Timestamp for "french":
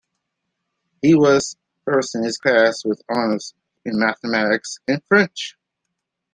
5.07-5.55